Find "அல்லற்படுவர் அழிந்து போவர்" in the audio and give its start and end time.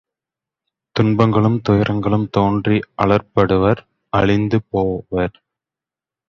3.01-5.35